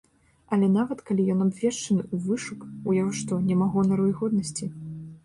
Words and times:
Але 0.55 0.67
нават 0.77 0.99
калі 1.09 1.25
ён 1.33 1.43
абвешчаны 1.45 2.01
ў 2.13 2.29
вышук, 2.29 2.61
ў 2.87 2.91
яго 3.05 3.11
што, 3.19 3.39
няма 3.51 3.69
гонару 3.75 4.09
і 4.15 4.15
годнасці? 4.23 4.71